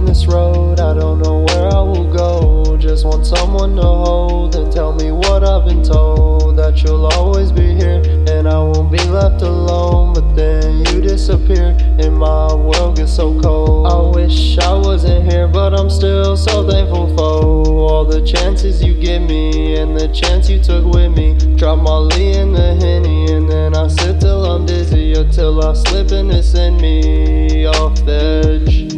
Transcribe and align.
this 0.00 0.26
road, 0.26 0.80
I 0.80 0.94
don't 0.94 1.20
know 1.20 1.44
where 1.48 1.68
I 1.68 1.80
will 1.80 2.12
go. 2.12 2.76
Just 2.78 3.04
want 3.04 3.26
someone 3.26 3.76
to 3.76 3.82
hold 3.82 4.56
and 4.56 4.72
tell 4.72 4.92
me 4.92 5.12
what 5.12 5.44
I've 5.44 5.66
been 5.66 5.82
told. 5.82 6.56
That 6.56 6.82
you'll 6.82 7.06
always 7.06 7.52
be 7.52 7.74
here 7.74 8.02
and 8.28 8.48
I 8.48 8.58
won't 8.58 8.90
be 8.90 9.02
left 9.04 9.42
alone. 9.42 10.14
But 10.14 10.34
then 10.34 10.84
you 10.86 11.00
disappear 11.00 11.76
and 11.98 12.16
my 12.16 12.54
world 12.54 12.96
gets 12.96 13.14
so 13.14 13.38
cold. 13.40 13.86
I 13.86 14.16
wish 14.16 14.58
I 14.58 14.74
wasn't 14.74 15.30
here, 15.30 15.46
but 15.48 15.78
I'm 15.78 15.90
still 15.90 16.36
so 16.36 16.68
thankful 16.68 17.08
for 17.16 17.22
all 17.90 18.04
the 18.04 18.24
chances 18.26 18.82
you 18.82 18.94
give 18.94 19.22
me 19.22 19.76
and 19.76 19.96
the 19.96 20.08
chance 20.08 20.48
you 20.48 20.62
took 20.62 20.84
with 20.84 21.16
me. 21.16 21.36
Drop 21.56 21.78
Molly 21.78 22.32
in 22.32 22.52
the 22.52 22.74
henny 22.76 23.32
and 23.32 23.48
then 23.48 23.76
I 23.76 23.88
sit 23.88 24.20
till 24.20 24.44
I'm 24.44 24.66
dizzy 24.66 25.16
or 25.16 25.28
till 25.30 25.62
I 25.62 25.74
slip 25.74 26.10
and 26.12 26.30
it 26.30 26.42
send 26.42 26.80
me 26.80 27.66
off 27.66 27.96
the 28.04 28.12
edge. 28.12 28.41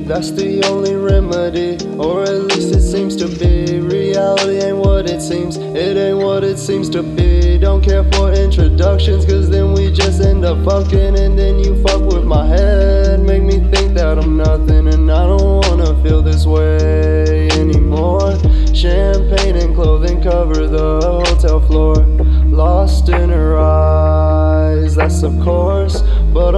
That's 0.07 0.31
the 0.33 0.63
only 0.67 0.95
remedy, 0.95 1.79
or 1.97 2.25
at 2.25 2.43
least 2.53 2.77
it 2.77 2.83
seems 2.83 3.17
to 3.17 3.27
be. 3.27 3.81
Reality 3.81 4.59
ain't 4.59 4.77
what 4.77 5.09
it 5.09 5.23
seems, 5.23 5.57
it 5.57 5.97
ain't 5.97 6.19
what 6.19 6.45
it 6.45 6.59
seems 6.59 6.91
to 6.91 7.03
be. 7.03 7.57
Don't 7.57 7.83
care 7.83 8.05
for 8.13 8.31
introductions, 8.31 9.25
cause 9.25 9.49
then 9.49 9.73
we 9.73 9.91
just 9.91 10.21
end 10.21 10.45
up 10.45 10.63
fucking, 10.63 11.19
and 11.19 11.39
then 11.39 11.59
you 11.59 11.83
fuck 11.83 12.03
with 12.03 12.25
my 12.25 12.47
head. 12.47 13.21
Make 13.21 13.45
me 13.45 13.61
think 13.73 13.95
that 13.95 14.19
I'm 14.19 14.37
nothing, 14.37 14.89
and 14.89 15.11
I 15.11 15.27
don't 15.27 15.67
wanna 15.67 16.01
feel 16.03 16.21
this 16.21 16.45
way 16.45 17.49
anymore. 17.53 18.37
Champagne 18.75 19.57
and 19.57 19.75
clothing 19.75 20.23
cover 20.23 20.67
the 20.67 21.01
hotel 21.27 21.61
floor. 21.63 21.97
Lost 22.45 23.09
in 23.09 23.31
her 23.31 23.59
eyes, 23.59 24.95
that's 24.95 25.23
of 25.23 25.41
course. 25.41 26.03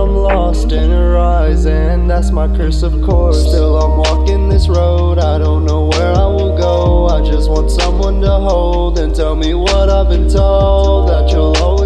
I'm 0.06 0.14
lost 0.14 0.70
in 0.70 0.90
her 0.90 1.18
eyes, 1.18 1.66
and 1.66 2.08
that's 2.08 2.30
my 2.30 2.46
curse, 2.56 2.84
of 2.84 2.92
course. 3.02 3.40
Still, 3.40 3.76
I'm 3.76 3.98
walking 3.98 4.48
this 4.48 4.68
road, 4.68 5.18
I 5.18 5.36
don't 5.36 5.64
know 5.64 5.86
where 5.86 6.14
I 6.14 6.26
will 6.26 6.56
go. 6.56 7.08
I 7.08 7.28
just 7.28 7.50
want 7.50 7.72
someone 7.72 8.20
to 8.20 8.30
hold 8.30 9.00
and 9.00 9.12
tell 9.12 9.34
me 9.34 9.52
what 9.54 9.90
I've 9.90 10.08
been 10.08 10.28
told. 10.30 11.08
That 11.08 11.28
you'll 11.32 11.56
always 11.56 11.85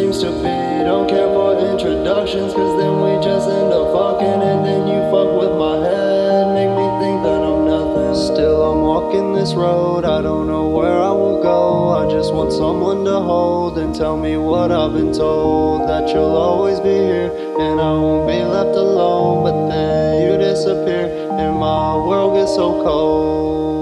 seems 0.00 0.20
to 0.20 0.30
be. 0.40 0.56
Don't 0.88 1.06
care 1.08 1.28
for 1.28 1.52
introductions, 1.60 2.54
cause 2.54 2.74
then 2.80 2.94
we 3.04 3.22
just 3.22 3.46
end 3.50 3.70
up 3.70 3.92
fucking, 3.92 4.40
and 4.50 4.64
then 4.64 4.88
you 4.88 5.00
fuck 5.12 5.30
with 5.40 5.52
my 5.64 5.76
head. 5.84 6.44
Make 6.56 6.72
me 6.80 6.86
think 7.00 7.22
that 7.22 7.40
I'm 7.48 7.66
nothing. 7.66 8.14
Still, 8.14 8.62
I'm 8.70 8.80
walking 8.80 9.34
this 9.34 9.52
road, 9.52 10.06
I 10.06 10.22
don't 10.22 10.46
know 10.46 10.68
where 10.68 10.98
I 10.98 11.12
will 11.12 11.42
go. 11.42 11.90
I 11.90 12.10
just 12.10 12.32
want 12.32 12.50
someone 12.50 13.04
to 13.04 13.20
hold 13.20 13.76
and 13.76 13.94
tell 13.94 14.16
me 14.16 14.38
what 14.38 14.72
I've 14.72 14.94
been 14.94 15.12
told. 15.12 15.86
That 15.86 16.08
you'll 16.08 16.36
always 16.48 16.80
be 16.80 16.96
here, 17.12 17.30
and 17.60 17.78
I 17.78 17.92
won't 17.92 18.26
be 18.26 18.40
left 18.42 18.76
alone. 18.76 19.44
But 19.44 19.68
then 19.68 20.22
you 20.24 20.38
disappear, 20.38 21.04
and 21.38 21.58
my 21.58 21.96
world 21.96 22.36
gets 22.36 22.54
so 22.54 22.82
cold. 22.82 23.79